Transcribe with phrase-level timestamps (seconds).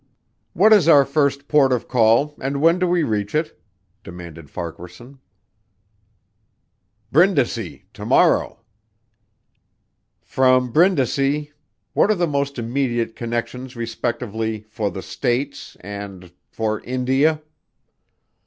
[0.53, 3.61] "What is our first port of call, and when do we reach it?"
[4.03, 5.19] demanded Farquaharson.
[7.11, 7.85] "Brindisi.
[7.93, 8.61] To morrow."
[10.19, 11.51] "From Brindisi
[11.93, 17.43] what are the most immediate connections respectively for the States and for India."